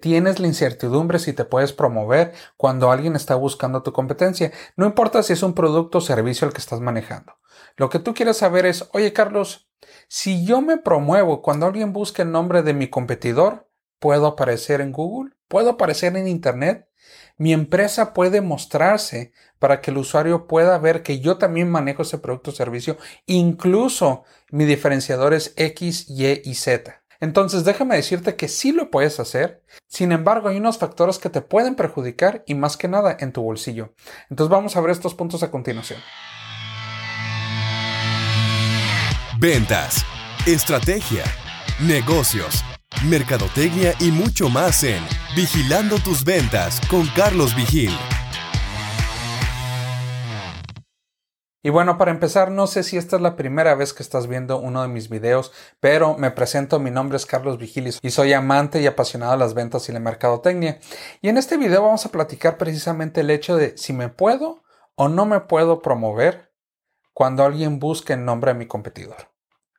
[0.00, 4.52] Tienes la incertidumbre si te puedes promover cuando alguien está buscando tu competencia.
[4.76, 7.34] No importa si es un producto o servicio el que estás manejando.
[7.76, 9.68] Lo que tú quieres saber es, oye Carlos,
[10.08, 14.92] si yo me promuevo cuando alguien busque el nombre de mi competidor, ¿puedo aparecer en
[14.92, 15.32] Google?
[15.48, 16.88] ¿Puedo aparecer en Internet?
[17.38, 22.18] Mi empresa puede mostrarse para que el usuario pueda ver que yo también manejo ese
[22.18, 22.96] producto o servicio.
[23.26, 27.02] Incluso mi diferenciador es X, Y y Z.
[27.20, 29.62] Entonces déjame decirte que sí lo puedes hacer.
[29.88, 33.42] Sin embargo, hay unos factores que te pueden perjudicar y más que nada en tu
[33.42, 33.94] bolsillo.
[34.30, 36.00] Entonces vamos a ver estos puntos a continuación.
[39.38, 40.04] Ventas,
[40.46, 41.24] estrategia,
[41.80, 42.64] negocios,
[43.04, 45.02] mercadotecnia y mucho más en
[45.36, 47.92] Vigilando tus ventas con Carlos Vigil.
[51.66, 54.60] Y bueno, para empezar, no sé si esta es la primera vez que estás viendo
[54.60, 58.80] uno de mis videos, pero me presento, mi nombre es Carlos Vigilis y soy amante
[58.80, 60.78] y apasionado de las ventas y la mercadotecnia.
[61.22, 64.62] Y en este video vamos a platicar precisamente el hecho de si me puedo
[64.94, 66.52] o no me puedo promover
[67.12, 69.32] cuando alguien busque el nombre de mi competidor.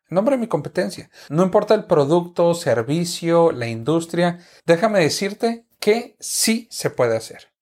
[0.10, 1.10] El nombre de mi competencia.
[1.30, 7.54] No importa el producto, servicio, la industria, déjame decirte que sí se puede hacer.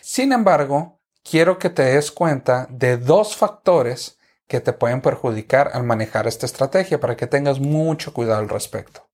[0.00, 5.84] Sin embargo, quiero que te des cuenta de dos factores que te pueden perjudicar al
[5.84, 9.08] manejar esta estrategia para que tengas mucho cuidado al respecto.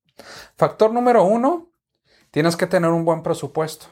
[0.57, 1.71] Factor número uno,
[2.31, 3.87] tienes que tener un buen presupuesto.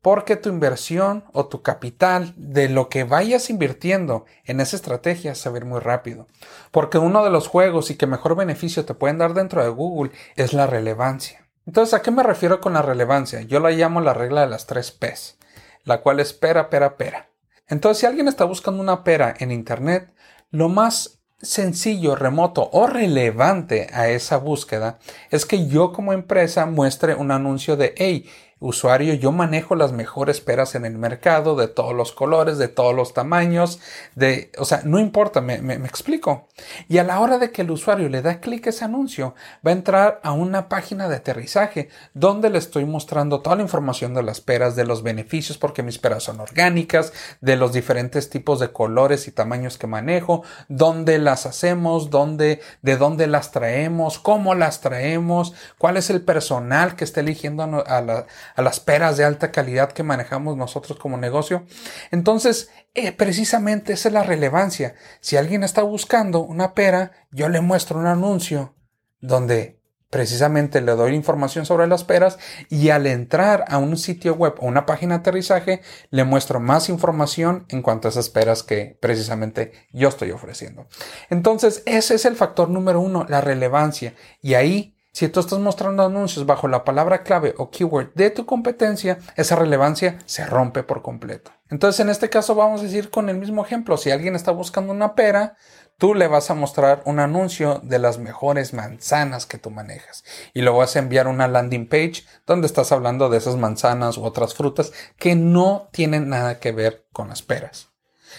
[0.00, 5.48] Porque tu inversión o tu capital de lo que vayas invirtiendo en esa estrategia se
[5.48, 6.28] va a ir muy rápido.
[6.70, 10.12] Porque uno de los juegos y que mejor beneficio te pueden dar dentro de Google
[10.36, 11.48] es la relevancia.
[11.66, 13.42] Entonces, ¿a qué me refiero con la relevancia?
[13.42, 15.36] Yo la llamo la regla de las tres P's,
[15.82, 17.27] la cual es pera, pera, pera.
[17.68, 20.12] Entonces, si alguien está buscando una pera en Internet,
[20.50, 24.98] lo más sencillo, remoto o relevante a esa búsqueda
[25.30, 28.28] es que yo como empresa muestre un anuncio de, hey,
[28.60, 32.94] usuario, yo manejo las mejores peras en el mercado, de todos los colores, de todos
[32.94, 33.80] los tamaños,
[34.16, 36.48] de, o sea, no importa, me, me, explico.
[36.88, 39.34] Y a la hora de que el usuario le da clic a ese anuncio,
[39.64, 44.12] va a entrar a una página de aterrizaje donde le estoy mostrando toda la información
[44.14, 48.58] de las peras, de los beneficios, porque mis peras son orgánicas, de los diferentes tipos
[48.58, 54.54] de colores y tamaños que manejo, dónde las hacemos, dónde, de dónde las traemos, cómo
[54.54, 59.24] las traemos, cuál es el personal que está eligiendo a la, a las peras de
[59.24, 61.64] alta calidad que manejamos nosotros como negocio.
[62.10, 64.94] Entonces, eh, precisamente esa es la relevancia.
[65.20, 68.74] Si alguien está buscando una pera, yo le muestro un anuncio
[69.20, 69.78] donde
[70.10, 72.38] precisamente le doy información sobre las peras
[72.70, 77.66] y al entrar a un sitio web o una página aterrizaje le muestro más información
[77.68, 80.86] en cuanto a esas peras que precisamente yo estoy ofreciendo.
[81.28, 86.04] Entonces ese es el factor número uno, la relevancia y ahí si tú estás mostrando
[86.04, 91.02] anuncios bajo la palabra clave o keyword de tu competencia, esa relevancia se rompe por
[91.02, 91.50] completo.
[91.70, 94.92] Entonces, en este caso vamos a decir con el mismo ejemplo, si alguien está buscando
[94.92, 95.56] una pera,
[95.96, 100.22] tú le vas a mostrar un anuncio de las mejores manzanas que tú manejas
[100.54, 104.24] y luego vas a enviar una landing page donde estás hablando de esas manzanas u
[104.24, 107.88] otras frutas que no tienen nada que ver con las peras.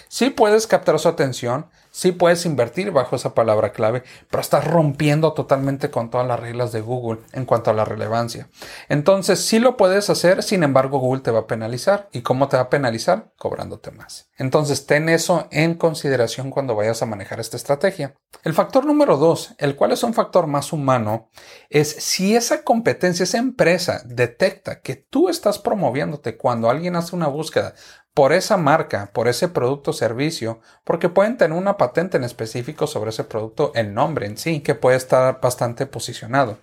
[0.08, 5.32] Sí puedes captar su atención, sí puedes invertir bajo esa palabra clave, pero estás rompiendo
[5.32, 8.48] totalmente con todas las reglas de Google en cuanto a la relevancia.
[8.88, 12.08] Entonces, sí lo puedes hacer, sin embargo, Google te va a penalizar.
[12.12, 13.32] ¿Y cómo te va a penalizar?
[13.36, 14.30] Cobrándote más.
[14.36, 18.14] Entonces, ten eso en consideración cuando vayas a manejar esta estrategia.
[18.42, 21.28] El factor número dos, el cual es un factor más humano,
[21.68, 27.26] es si esa competencia, esa empresa detecta que tú estás promoviéndote cuando alguien hace una
[27.28, 27.74] búsqueda
[28.14, 32.86] por esa marca, por ese producto o servicio, porque pueden tener una patente en específico
[32.86, 36.58] sobre ese producto, el nombre en sí, que puede estar bastante posicionado.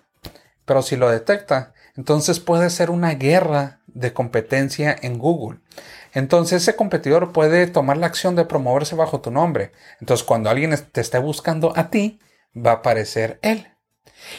[0.66, 5.60] Pero si lo detecta, entonces puede ser una guerra de competencia en Google.
[6.14, 9.72] Entonces ese competidor puede tomar la acción de promoverse bajo tu nombre.
[10.02, 12.20] Entonces cuando alguien te esté buscando a ti,
[12.56, 13.77] va a aparecer él.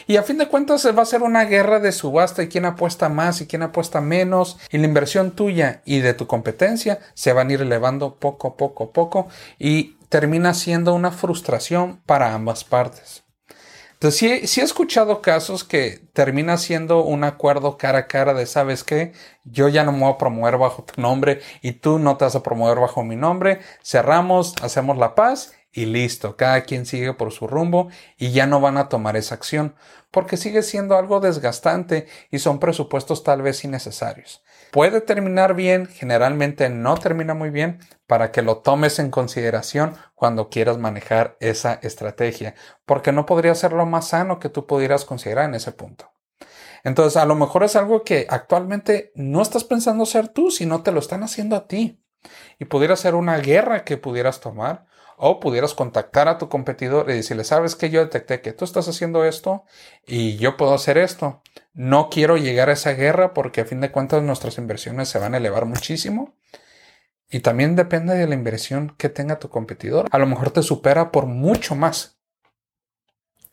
[0.06, 3.08] Y a fin de cuentas va a ser una guerra de subasta y quién apuesta
[3.08, 4.58] más y quién apuesta menos.
[4.70, 8.92] Y la inversión tuya y de tu competencia se van a ir elevando poco, poco,
[8.92, 9.28] poco.
[9.58, 13.24] Y termina siendo una frustración para ambas partes.
[14.00, 18.84] Entonces, sí, he escuchado casos que termina siendo un acuerdo cara a cara de, ¿sabes
[18.84, 19.12] qué?
[19.42, 22.36] Yo ya no me voy a promover bajo tu nombre y tú no te vas
[22.36, 23.58] a promover bajo mi nombre.
[23.82, 28.60] Cerramos, hacemos la paz y listo, cada quien sigue por su rumbo y ya no
[28.60, 29.76] van a tomar esa acción,
[30.10, 34.42] porque sigue siendo algo desgastante y son presupuestos tal vez innecesarios.
[34.72, 37.78] Puede terminar bien, generalmente no termina muy bien,
[38.08, 43.72] para que lo tomes en consideración cuando quieras manejar esa estrategia, porque no podría ser
[43.72, 46.10] lo más sano que tú pudieras considerar en ese punto.
[46.82, 50.90] Entonces, a lo mejor es algo que actualmente no estás pensando hacer tú, sino te
[50.90, 52.02] lo están haciendo a ti.
[52.58, 54.87] Y pudiera ser una guerra que pudieras tomar
[55.18, 58.88] o pudieras contactar a tu competidor y decirle, sabes que yo detecté que tú estás
[58.88, 59.64] haciendo esto
[60.06, 61.42] y yo puedo hacer esto.
[61.74, 65.34] No quiero llegar a esa guerra porque a fin de cuentas nuestras inversiones se van
[65.34, 66.36] a elevar muchísimo.
[67.30, 70.06] Y también depende de la inversión que tenga tu competidor.
[70.10, 72.18] A lo mejor te supera por mucho más.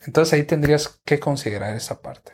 [0.05, 2.33] Entonces ahí tendrías que considerar esa parte.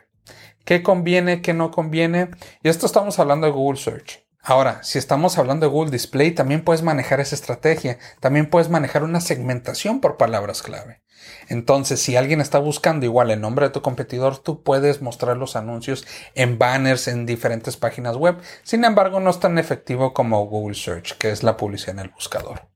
[0.66, 2.30] ¿Qué conviene, qué no conviene?
[2.64, 4.26] Y esto estamos hablando de Google Search.
[4.44, 8.00] Ahora, si estamos hablando de Google Display, también puedes manejar esa estrategia.
[8.20, 11.04] También puedes manejar una segmentación por palabras clave.
[11.48, 15.56] Entonces, si alguien está buscando igual el nombre de tu competidor, tú puedes mostrar los
[15.56, 18.38] anuncios en banners en diferentes páginas web.
[18.64, 22.10] Sin embargo, no es tan efectivo como Google Search, que es la publicidad en el
[22.10, 22.68] buscador.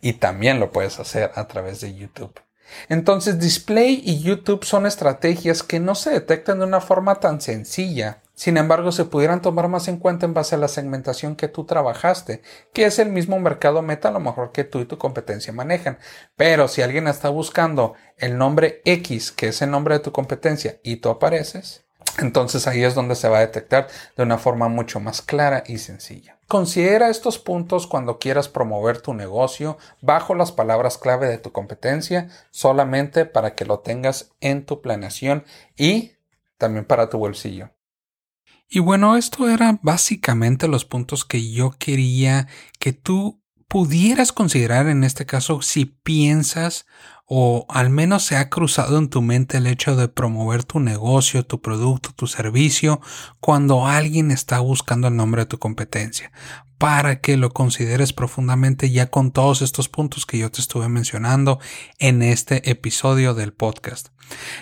[0.00, 2.40] Y también lo puedes hacer a través de YouTube.
[2.88, 8.22] Entonces, Display y YouTube son estrategias que no se detectan de una forma tan sencilla
[8.36, 11.64] sin embargo, se pudieran tomar más en cuenta en base a la segmentación que tú
[11.64, 12.42] trabajaste,
[12.74, 15.98] que es el mismo mercado meta a lo mejor que tú y tu competencia manejan.
[16.36, 20.78] Pero si alguien está buscando el nombre X, que es el nombre de tu competencia,
[20.82, 21.86] y tú apareces,
[22.18, 23.88] entonces ahí es donde se va a detectar
[24.18, 26.38] de una forma mucho más clara y sencilla.
[26.46, 32.28] Considera estos puntos cuando quieras promover tu negocio bajo las palabras clave de tu competencia,
[32.50, 35.44] solamente para que lo tengas en tu planeación
[35.74, 36.16] y
[36.58, 37.70] también para tu bolsillo.
[38.68, 42.48] Y bueno, esto era básicamente los puntos que yo quería
[42.78, 46.86] que tú pudieras considerar en este caso si piensas
[47.26, 51.44] o al menos se ha cruzado en tu mente el hecho de promover tu negocio,
[51.44, 53.00] tu producto, tu servicio
[53.40, 56.30] cuando alguien está buscando el nombre de tu competencia
[56.78, 61.58] para que lo consideres profundamente ya con todos estos puntos que yo te estuve mencionando
[61.98, 64.08] en este episodio del podcast.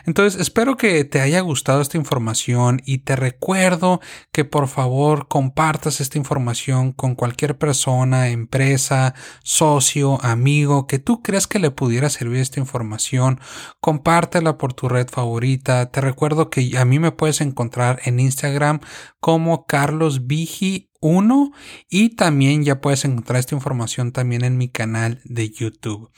[0.07, 4.01] Entonces, espero que te haya gustado esta información y te recuerdo
[4.33, 11.47] que por favor compartas esta información con cualquier persona, empresa, socio, amigo que tú creas
[11.47, 13.41] que le pudiera servir esta información.
[13.81, 15.91] Compártela por tu red favorita.
[15.91, 18.81] Te recuerdo que a mí me puedes encontrar en Instagram
[19.21, 21.53] como Carlos Vigi 1
[21.91, 26.11] y también ya puedes encontrar esta información también en mi canal de YouTube.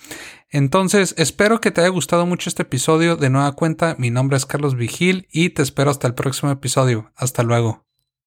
[0.49, 3.17] Entonces, espero que te haya gustado mucho este episodio.
[3.17, 7.11] De nueva cuenta, mi nombre es Carlos Vigil y te espero hasta el próximo episodio.
[7.17, 7.86] Hasta luego.